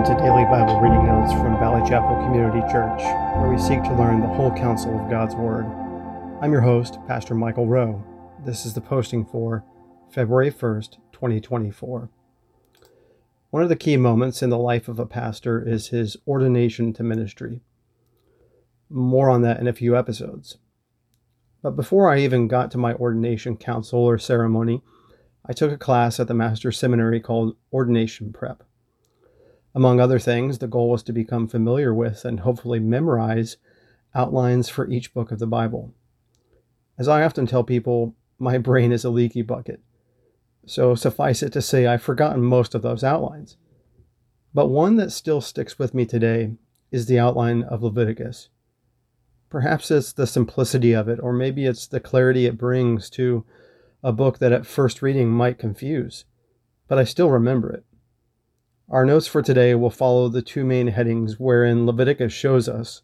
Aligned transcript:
Welcome 0.00 0.16
to 0.16 0.24
Daily 0.24 0.44
Bible 0.44 0.80
Reading 0.80 1.04
Notes 1.04 1.30
from 1.34 1.58
Valley 1.58 1.86
Chapel 1.86 2.16
Community 2.24 2.60
Church, 2.72 3.02
where 3.36 3.50
we 3.50 3.58
seek 3.58 3.82
to 3.82 3.94
learn 3.94 4.22
the 4.22 4.28
whole 4.28 4.50
counsel 4.50 4.98
of 4.98 5.10
God's 5.10 5.34
Word. 5.34 5.66
I'm 6.40 6.52
your 6.52 6.62
host, 6.62 6.98
Pastor 7.06 7.34
Michael 7.34 7.66
Rowe. 7.66 8.02
This 8.42 8.64
is 8.64 8.72
the 8.72 8.80
posting 8.80 9.26
for 9.26 9.62
February 10.10 10.50
1st, 10.50 10.96
2024. 11.12 12.08
One 13.50 13.62
of 13.62 13.68
the 13.68 13.76
key 13.76 13.98
moments 13.98 14.42
in 14.42 14.48
the 14.48 14.56
life 14.56 14.88
of 14.88 14.98
a 14.98 15.04
pastor 15.04 15.62
is 15.62 15.88
his 15.88 16.16
ordination 16.26 16.94
to 16.94 17.02
ministry. 17.02 17.60
More 18.88 19.28
on 19.28 19.42
that 19.42 19.60
in 19.60 19.68
a 19.68 19.74
few 19.74 19.94
episodes. 19.94 20.56
But 21.60 21.76
before 21.76 22.10
I 22.10 22.20
even 22.20 22.48
got 22.48 22.70
to 22.70 22.78
my 22.78 22.94
ordination 22.94 23.58
council 23.58 24.00
or 24.00 24.16
ceremony, 24.16 24.80
I 25.44 25.52
took 25.52 25.70
a 25.70 25.76
class 25.76 26.18
at 26.18 26.26
the 26.26 26.32
Master's 26.32 26.78
Seminary 26.78 27.20
called 27.20 27.56
Ordination 27.70 28.32
Prep. 28.32 28.64
Among 29.74 30.00
other 30.00 30.18
things, 30.18 30.58
the 30.58 30.66
goal 30.66 30.90
was 30.90 31.02
to 31.04 31.12
become 31.12 31.46
familiar 31.46 31.94
with 31.94 32.24
and 32.24 32.40
hopefully 32.40 32.80
memorize 32.80 33.56
outlines 34.14 34.68
for 34.68 34.88
each 34.88 35.14
book 35.14 35.30
of 35.30 35.38
the 35.38 35.46
Bible. 35.46 35.94
As 36.98 37.08
I 37.08 37.22
often 37.22 37.46
tell 37.46 37.64
people, 37.64 38.14
my 38.38 38.58
brain 38.68 38.92
is 38.92 39.04
a 39.04 39.10
leaky 39.10 39.42
bucket. 39.42 39.80
So 40.66 40.94
suffice 40.94 41.42
it 41.42 41.52
to 41.54 41.62
say, 41.62 41.86
I've 41.86 42.02
forgotten 42.02 42.42
most 42.42 42.74
of 42.74 42.82
those 42.82 43.04
outlines. 43.04 43.56
But 44.52 44.66
one 44.66 44.96
that 44.96 45.12
still 45.12 45.40
sticks 45.40 45.78
with 45.78 45.94
me 45.94 46.04
today 46.04 46.54
is 46.90 47.06
the 47.06 47.18
outline 47.18 47.62
of 47.62 47.82
Leviticus. 47.82 48.48
Perhaps 49.48 49.90
it's 49.90 50.12
the 50.12 50.26
simplicity 50.26 50.92
of 50.92 51.08
it, 51.08 51.18
or 51.20 51.32
maybe 51.32 51.66
it's 51.66 51.86
the 51.86 52.00
clarity 52.00 52.46
it 52.46 52.58
brings 52.58 53.10
to 53.10 53.44
a 54.02 54.12
book 54.12 54.38
that 54.38 54.52
at 54.52 54.66
first 54.66 55.02
reading 55.02 55.28
might 55.28 55.58
confuse, 55.58 56.24
but 56.88 56.98
I 56.98 57.04
still 57.04 57.30
remember 57.30 57.70
it. 57.72 57.84
Our 58.90 59.04
notes 59.04 59.28
for 59.28 59.40
today 59.40 59.76
will 59.76 59.90
follow 59.90 60.28
the 60.28 60.42
two 60.42 60.64
main 60.64 60.88
headings 60.88 61.38
wherein 61.38 61.86
Leviticus 61.86 62.32
shows 62.32 62.68
us 62.68 63.02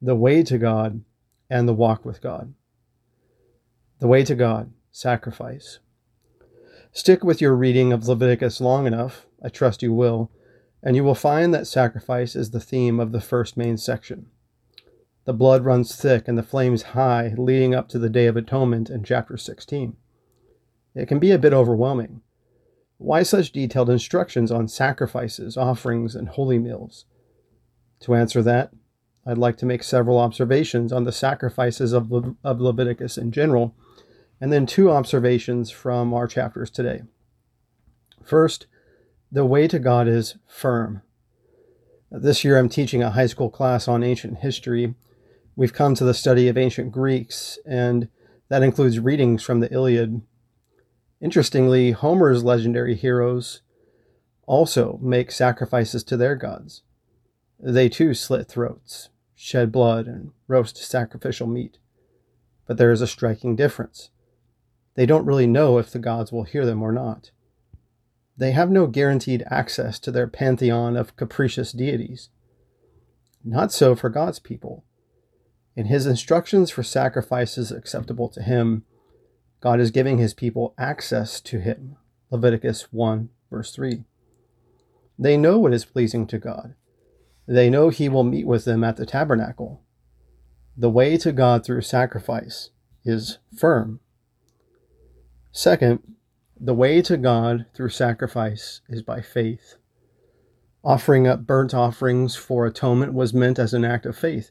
the 0.00 0.16
way 0.16 0.42
to 0.42 0.56
God 0.56 1.02
and 1.50 1.68
the 1.68 1.74
walk 1.74 2.02
with 2.06 2.22
God. 2.22 2.54
The 3.98 4.06
way 4.06 4.24
to 4.24 4.34
God, 4.34 4.72
sacrifice. 4.90 5.80
Stick 6.92 7.22
with 7.22 7.42
your 7.42 7.54
reading 7.54 7.92
of 7.92 8.08
Leviticus 8.08 8.58
long 8.58 8.86
enough, 8.86 9.26
I 9.44 9.50
trust 9.50 9.82
you 9.82 9.92
will, 9.92 10.30
and 10.82 10.96
you 10.96 11.04
will 11.04 11.14
find 11.14 11.52
that 11.52 11.66
sacrifice 11.66 12.34
is 12.34 12.52
the 12.52 12.60
theme 12.60 12.98
of 12.98 13.12
the 13.12 13.20
first 13.20 13.54
main 13.54 13.76
section. 13.76 14.30
The 15.26 15.34
blood 15.34 15.62
runs 15.62 15.94
thick 15.94 16.26
and 16.26 16.38
the 16.38 16.42
flames 16.42 16.82
high, 16.94 17.34
leading 17.36 17.74
up 17.74 17.90
to 17.90 17.98
the 17.98 18.08
Day 18.08 18.24
of 18.28 18.38
Atonement 18.38 18.88
in 18.88 19.04
chapter 19.04 19.36
16. 19.36 19.94
It 20.94 21.06
can 21.06 21.18
be 21.18 21.32
a 21.32 21.38
bit 21.38 21.52
overwhelming. 21.52 22.22
Why 22.98 23.22
such 23.22 23.52
detailed 23.52 23.90
instructions 23.90 24.50
on 24.50 24.68
sacrifices, 24.68 25.56
offerings, 25.56 26.14
and 26.14 26.28
holy 26.28 26.58
meals? 26.58 27.04
To 28.00 28.14
answer 28.14 28.42
that, 28.42 28.72
I'd 29.24 29.38
like 29.38 29.56
to 29.58 29.66
make 29.66 29.82
several 29.82 30.18
observations 30.18 30.92
on 30.92 31.04
the 31.04 31.12
sacrifices 31.12 31.92
of, 31.92 32.10
Le- 32.10 32.34
of 32.42 32.60
Leviticus 32.60 33.16
in 33.16 33.30
general, 33.30 33.74
and 34.40 34.52
then 34.52 34.66
two 34.66 34.90
observations 34.90 35.70
from 35.70 36.12
our 36.12 36.26
chapters 36.26 36.70
today. 36.70 37.02
First, 38.22 38.66
the 39.30 39.44
way 39.44 39.68
to 39.68 39.78
God 39.78 40.08
is 40.08 40.36
firm. 40.46 41.02
This 42.10 42.42
year 42.42 42.58
I'm 42.58 42.68
teaching 42.68 43.02
a 43.02 43.10
high 43.10 43.26
school 43.26 43.50
class 43.50 43.86
on 43.86 44.02
ancient 44.02 44.38
history. 44.38 44.94
We've 45.54 45.72
come 45.72 45.94
to 45.96 46.04
the 46.04 46.14
study 46.14 46.48
of 46.48 46.56
ancient 46.56 46.90
Greeks, 46.92 47.58
and 47.66 48.08
that 48.48 48.62
includes 48.62 48.98
readings 48.98 49.42
from 49.42 49.60
the 49.60 49.72
Iliad, 49.72 50.22
Interestingly, 51.20 51.90
Homer's 51.90 52.44
legendary 52.44 52.94
heroes 52.94 53.62
also 54.46 54.98
make 55.02 55.30
sacrifices 55.30 56.04
to 56.04 56.16
their 56.16 56.36
gods. 56.36 56.82
They 57.60 57.88
too 57.88 58.14
slit 58.14 58.48
throats, 58.48 59.10
shed 59.34 59.72
blood, 59.72 60.06
and 60.06 60.30
roast 60.46 60.76
sacrificial 60.76 61.46
meat. 61.46 61.78
But 62.66 62.76
there 62.76 62.92
is 62.92 63.02
a 63.02 63.06
striking 63.06 63.56
difference. 63.56 64.10
They 64.94 65.06
don't 65.06 65.26
really 65.26 65.46
know 65.46 65.78
if 65.78 65.90
the 65.90 65.98
gods 65.98 66.32
will 66.32 66.44
hear 66.44 66.64
them 66.64 66.82
or 66.82 66.92
not. 66.92 67.30
They 68.36 68.52
have 68.52 68.70
no 68.70 68.86
guaranteed 68.86 69.42
access 69.50 69.98
to 70.00 70.12
their 70.12 70.28
pantheon 70.28 70.96
of 70.96 71.16
capricious 71.16 71.72
deities. 71.72 72.28
Not 73.44 73.72
so 73.72 73.96
for 73.96 74.08
God's 74.08 74.38
people. 74.38 74.84
In 75.74 75.86
his 75.86 76.06
instructions 76.06 76.70
for 76.70 76.82
sacrifices 76.82 77.72
acceptable 77.72 78.28
to 78.28 78.42
him, 78.42 78.84
God 79.60 79.80
is 79.80 79.90
giving 79.90 80.18
his 80.18 80.34
people 80.34 80.74
access 80.78 81.40
to 81.42 81.58
him. 81.58 81.96
Leviticus 82.30 82.92
1, 82.92 83.30
verse 83.50 83.72
3. 83.74 84.04
They 85.18 85.36
know 85.36 85.58
what 85.58 85.72
is 85.72 85.84
pleasing 85.84 86.26
to 86.28 86.38
God. 86.38 86.74
They 87.46 87.70
know 87.70 87.88
he 87.88 88.08
will 88.08 88.24
meet 88.24 88.46
with 88.46 88.64
them 88.64 88.84
at 88.84 88.96
the 88.96 89.06
tabernacle. 89.06 89.82
The 90.76 90.90
way 90.90 91.16
to 91.18 91.32
God 91.32 91.64
through 91.64 91.80
sacrifice 91.80 92.70
is 93.04 93.38
firm. 93.56 94.00
Second, 95.50 96.00
the 96.60 96.74
way 96.74 97.02
to 97.02 97.16
God 97.16 97.66
through 97.74 97.88
sacrifice 97.88 98.80
is 98.88 99.02
by 99.02 99.20
faith. 99.22 99.76
Offering 100.84 101.26
up 101.26 101.46
burnt 101.46 101.74
offerings 101.74 102.36
for 102.36 102.66
atonement 102.66 103.12
was 103.12 103.34
meant 103.34 103.58
as 103.58 103.74
an 103.74 103.84
act 103.84 104.06
of 104.06 104.16
faith. 104.16 104.50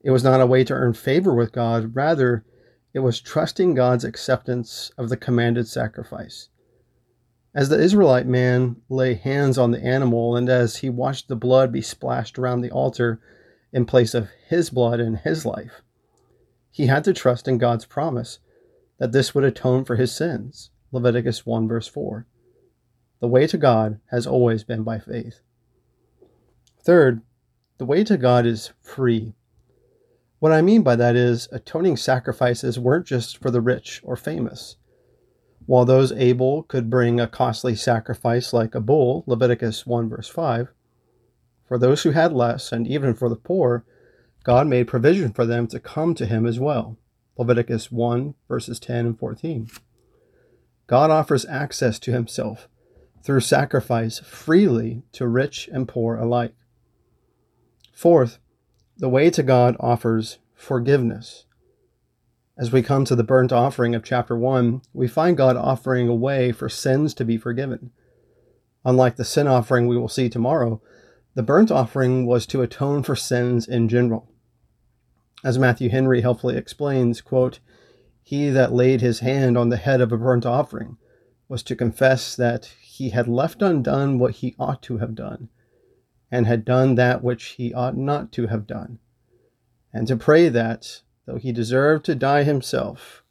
It 0.00 0.10
was 0.10 0.24
not 0.24 0.40
a 0.40 0.46
way 0.46 0.64
to 0.64 0.74
earn 0.74 0.94
favor 0.94 1.34
with 1.34 1.52
God, 1.52 1.94
rather, 1.94 2.44
it 2.98 3.02
was 3.02 3.20
trusting 3.20 3.74
God's 3.74 4.02
acceptance 4.02 4.90
of 4.98 5.08
the 5.08 5.16
commanded 5.16 5.68
sacrifice. 5.68 6.48
As 7.54 7.68
the 7.68 7.78
Israelite 7.78 8.26
man 8.26 8.82
lay 8.88 9.14
hands 9.14 9.56
on 9.56 9.70
the 9.70 9.80
animal 9.80 10.34
and 10.34 10.48
as 10.48 10.78
he 10.78 10.90
watched 10.90 11.28
the 11.28 11.36
blood 11.36 11.70
be 11.70 11.80
splashed 11.80 12.40
around 12.40 12.60
the 12.60 12.72
altar 12.72 13.20
in 13.72 13.86
place 13.86 14.14
of 14.14 14.30
his 14.48 14.70
blood 14.70 14.98
and 14.98 15.18
his 15.18 15.46
life, 15.46 15.80
he 16.72 16.88
had 16.88 17.04
to 17.04 17.12
trust 17.12 17.46
in 17.46 17.56
God's 17.56 17.84
promise 17.84 18.40
that 18.98 19.12
this 19.12 19.32
would 19.32 19.44
atone 19.44 19.84
for 19.84 19.94
his 19.94 20.12
sins. 20.12 20.70
Leviticus 20.90 21.46
1 21.46 21.68
verse 21.68 21.86
4. 21.86 22.26
The 23.20 23.28
way 23.28 23.46
to 23.46 23.58
God 23.58 24.00
has 24.10 24.26
always 24.26 24.64
been 24.64 24.82
by 24.82 24.98
faith. 24.98 25.38
Third, 26.82 27.22
the 27.78 27.86
way 27.86 28.02
to 28.02 28.16
God 28.16 28.44
is 28.44 28.72
free. 28.82 29.34
What 30.38 30.52
I 30.52 30.62
mean 30.62 30.82
by 30.82 30.94
that 30.96 31.16
is 31.16 31.48
atoning 31.50 31.96
sacrifices 31.96 32.78
weren't 32.78 33.06
just 33.06 33.38
for 33.38 33.50
the 33.50 33.60
rich 33.60 34.00
or 34.04 34.16
famous. 34.16 34.76
While 35.66 35.84
those 35.84 36.12
able 36.12 36.62
could 36.62 36.88
bring 36.88 37.18
a 37.20 37.26
costly 37.26 37.74
sacrifice 37.74 38.52
like 38.52 38.74
a 38.74 38.80
bull, 38.80 39.24
Leviticus 39.26 39.86
1 39.86 40.08
verse 40.08 40.28
5, 40.28 40.68
for 41.66 41.78
those 41.78 42.02
who 42.02 42.12
had 42.12 42.32
less, 42.32 42.72
and 42.72 42.86
even 42.86 43.14
for 43.14 43.28
the 43.28 43.36
poor, 43.36 43.84
God 44.44 44.66
made 44.66 44.88
provision 44.88 45.32
for 45.32 45.44
them 45.44 45.66
to 45.66 45.80
come 45.80 46.14
to 46.14 46.24
him 46.24 46.46
as 46.46 46.58
well. 46.58 46.96
Leviticus 47.36 47.92
1 47.92 48.34
verses 48.48 48.80
10 48.80 49.06
and 49.06 49.18
14. 49.18 49.68
God 50.86 51.10
offers 51.10 51.44
access 51.46 51.98
to 51.98 52.12
himself 52.12 52.68
through 53.22 53.40
sacrifice 53.40 54.20
freely 54.20 55.02
to 55.12 55.26
rich 55.26 55.68
and 55.70 55.86
poor 55.86 56.16
alike. 56.16 56.54
Fourth, 57.92 58.38
the 58.98 59.08
way 59.08 59.30
to 59.30 59.42
God 59.42 59.76
offers 59.78 60.38
forgiveness. 60.54 61.44
As 62.58 62.72
we 62.72 62.82
come 62.82 63.04
to 63.04 63.14
the 63.14 63.22
burnt 63.22 63.52
offering 63.52 63.94
of 63.94 64.02
chapter 64.02 64.36
1, 64.36 64.82
we 64.92 65.06
find 65.06 65.36
God 65.36 65.56
offering 65.56 66.08
a 66.08 66.14
way 66.14 66.50
for 66.50 66.68
sins 66.68 67.14
to 67.14 67.24
be 67.24 67.36
forgiven. 67.36 67.92
Unlike 68.84 69.14
the 69.14 69.24
sin 69.24 69.46
offering 69.46 69.86
we 69.86 69.96
will 69.96 70.08
see 70.08 70.28
tomorrow, 70.28 70.82
the 71.34 71.44
burnt 71.44 71.70
offering 71.70 72.26
was 72.26 72.46
to 72.46 72.62
atone 72.62 73.04
for 73.04 73.14
sins 73.14 73.68
in 73.68 73.88
general. 73.88 74.28
As 75.44 75.58
Matthew 75.58 75.90
Henry 75.90 76.20
helpfully 76.20 76.56
explains, 76.56 77.20
quote, 77.20 77.60
He 78.24 78.50
that 78.50 78.72
laid 78.72 79.00
his 79.00 79.20
hand 79.20 79.56
on 79.56 79.68
the 79.68 79.76
head 79.76 80.00
of 80.00 80.10
a 80.10 80.18
burnt 80.18 80.44
offering 80.44 80.96
was 81.48 81.62
to 81.62 81.76
confess 81.76 82.34
that 82.34 82.74
he 82.82 83.10
had 83.10 83.28
left 83.28 83.62
undone 83.62 84.18
what 84.18 84.36
he 84.36 84.56
ought 84.58 84.82
to 84.82 84.98
have 84.98 85.14
done, 85.14 85.48
and 86.30 86.46
had 86.46 86.64
done 86.64 86.94
that 86.94 87.22
which 87.22 87.44
he 87.56 87.72
ought 87.72 87.96
not 87.96 88.32
to 88.32 88.46
have 88.46 88.66
done, 88.66 88.98
and 89.92 90.06
to 90.06 90.16
pray 90.16 90.48
that, 90.48 91.02
though 91.26 91.36
he 91.36 91.52
deserved 91.52 92.04
to 92.04 92.14
die 92.14 92.42
himself, 92.42 93.22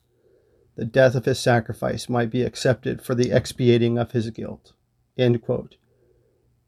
the 0.75 0.85
death 0.85 1.15
of 1.15 1.25
his 1.25 1.39
sacrifice 1.39 2.07
might 2.07 2.29
be 2.29 2.43
accepted 2.43 3.01
for 3.01 3.15
the 3.15 3.31
expiating 3.31 3.97
of 3.97 4.11
his 4.11 4.29
guilt. 4.29 4.73
End 5.17 5.41
quote. 5.41 5.77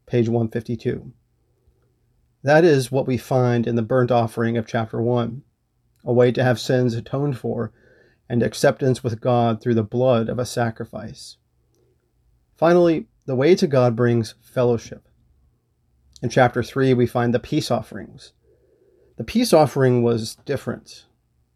Page 0.06 0.28
152. 0.28 1.12
That 2.42 2.64
is 2.64 2.90
what 2.90 3.06
we 3.06 3.16
find 3.16 3.66
in 3.66 3.76
the 3.76 3.82
burnt 3.82 4.10
offering 4.10 4.56
of 4.56 4.66
chapter 4.66 5.00
1 5.00 5.42
a 6.04 6.12
way 6.12 6.32
to 6.32 6.42
have 6.42 6.58
sins 6.58 6.94
atoned 6.94 7.38
for 7.38 7.72
and 8.28 8.42
acceptance 8.42 9.04
with 9.04 9.20
God 9.20 9.60
through 9.60 9.74
the 9.74 9.82
blood 9.82 10.28
of 10.28 10.38
a 10.38 10.46
sacrifice. 10.46 11.36
Finally, 12.56 13.06
the 13.26 13.36
way 13.36 13.54
to 13.54 13.66
God 13.66 13.94
brings 13.96 14.34
fellowship. 14.40 15.09
In 16.22 16.28
chapter 16.28 16.62
3, 16.62 16.94
we 16.94 17.06
find 17.06 17.32
the 17.32 17.40
peace 17.40 17.70
offerings. 17.70 18.32
The 19.16 19.24
peace 19.24 19.52
offering 19.52 20.02
was 20.02 20.36
different. 20.44 21.06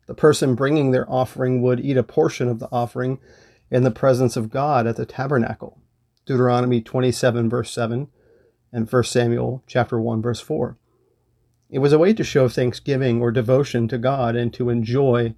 The 0.07 0.15
person 0.15 0.55
bringing 0.55 0.91
their 0.91 1.11
offering 1.11 1.63
would 1.63 1.81
eat 1.81 1.97
a 1.97 2.03
portion 2.03 2.49
of 2.49 2.59
the 2.59 2.69
offering 2.71 3.19
in 3.71 3.83
the 3.83 3.91
presence 3.91 4.37
of 4.37 4.51
God 4.51 4.87
at 4.87 4.97
the 4.97 5.07
tabernacle. 5.07 5.81
Deuteronomy 6.27 6.81
27, 6.81 7.51
verse 7.51 7.71
7, 7.71 8.09
and 8.73 8.91
1 8.91 9.05
Samuel 9.05 9.63
chapter 9.67 10.01
1 10.01 10.23
verse 10.23 10.41
4. 10.41 10.77
It 11.71 11.79
was 11.79 11.93
a 11.93 11.99
way 11.99 12.13
to 12.15 12.25
show 12.25 12.49
thanksgiving 12.49 13.21
or 13.21 13.31
devotion 13.31 13.89
to 13.89 13.99
God 13.99 14.37
and 14.37 14.53
to 14.55 14.71
enjoy 14.71 15.35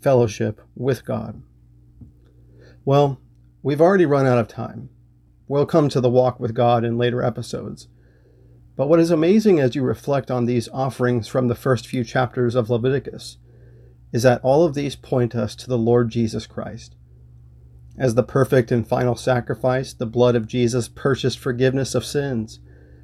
fellowship 0.00 0.60
with 0.74 1.04
God. 1.04 1.42
Well, 2.84 3.20
we've 3.62 3.80
already 3.80 4.06
run 4.06 4.26
out 4.26 4.38
of 4.38 4.48
time. 4.48 4.90
We'll 5.48 5.66
come 5.66 5.88
to 5.88 6.00
the 6.00 6.10
walk 6.10 6.38
with 6.40 6.54
God 6.54 6.84
in 6.84 6.96
later 6.96 7.22
episodes. 7.22 7.88
But 8.80 8.88
what 8.88 8.98
is 8.98 9.10
amazing 9.10 9.60
as 9.60 9.74
you 9.74 9.82
reflect 9.82 10.30
on 10.30 10.46
these 10.46 10.66
offerings 10.70 11.28
from 11.28 11.48
the 11.48 11.54
first 11.54 11.86
few 11.86 12.02
chapters 12.02 12.54
of 12.54 12.70
Leviticus 12.70 13.36
is 14.10 14.22
that 14.22 14.40
all 14.42 14.64
of 14.64 14.72
these 14.72 14.96
point 14.96 15.34
us 15.34 15.54
to 15.56 15.66
the 15.66 15.76
Lord 15.76 16.08
Jesus 16.08 16.46
Christ. 16.46 16.96
As 17.98 18.14
the 18.14 18.22
perfect 18.22 18.72
and 18.72 18.88
final 18.88 19.16
sacrifice, 19.16 19.92
the 19.92 20.06
blood 20.06 20.34
of 20.34 20.48
Jesus 20.48 20.88
purchased 20.88 21.38
forgiveness 21.38 21.94
of 21.94 22.06
sins 22.06 22.60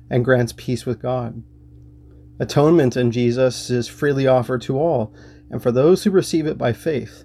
and 0.09 0.25
grants 0.25 0.55
peace 0.57 0.87
with 0.87 1.03
God. 1.03 1.43
Atonement 2.41 2.97
in 2.97 3.13
Jesus 3.13 3.69
is 3.69 3.87
freely 3.87 4.27
offered 4.27 4.63
to 4.63 4.79
all, 4.79 5.13
and 5.51 5.63
for 5.63 5.73
those 5.73 6.05
who 6.05 6.11
receive 6.11 6.47
it 6.47 6.57
by 6.57 6.73
faith, 6.73 7.25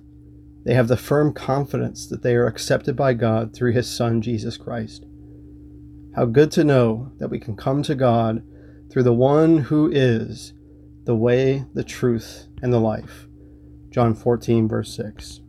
they 0.65 0.74
have 0.74 0.89
the 0.89 0.98
firm 0.98 1.31
confidence 1.31 2.06
that 2.07 2.21
they 2.21 2.36
are 2.36 2.48
accepted 2.48 2.98
by 2.98 3.13
God 3.13 3.53
through 3.53 3.71
His 3.71 3.89
Son, 3.89 4.21
Jesus 4.21 4.57
Christ. 4.57 5.06
How 6.15 6.25
good 6.25 6.51
to 6.51 6.63
know 6.63 7.11
that 7.19 7.29
we 7.29 7.39
can 7.39 7.55
come 7.55 7.83
to 7.83 7.95
God 7.95 8.43
through 8.89 9.03
the 9.03 9.13
one 9.13 9.57
who 9.59 9.89
is 9.89 10.53
the 11.05 11.15
way, 11.15 11.65
the 11.73 11.83
truth, 11.83 12.47
and 12.61 12.73
the 12.73 12.79
life. 12.79 13.27
John 13.89 14.13
14, 14.13 14.67
verse 14.67 14.93
6. 14.95 15.40